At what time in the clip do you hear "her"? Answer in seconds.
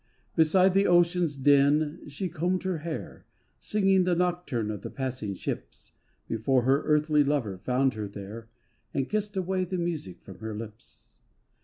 2.63-2.79, 6.63-6.81, 7.93-8.07, 10.39-10.55